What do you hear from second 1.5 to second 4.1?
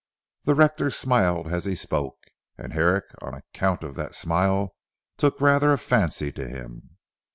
as he spoke, and Herrick on account of